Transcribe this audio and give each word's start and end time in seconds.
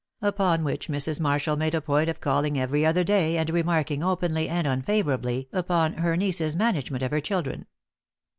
Upon 0.23 0.63
which 0.63 0.87
Mrs. 0.87 1.19
Marshall 1.19 1.57
made 1.57 1.75
a 1.75 1.79
point 1.79 2.09
of 2.09 2.19
calling 2.19 2.59
every 2.59 2.83
other 2.83 3.03
day 3.03 3.37
and 3.37 3.47
remarking 3.51 4.01
openly 4.01 4.49
and 4.49 4.65
unfavourably 4.65 5.47
upon 5.53 5.93
her 5.93 6.17
niece's 6.17 6.55
management 6.55 7.03
of 7.03 7.11
her 7.11 7.21
children. 7.21 7.67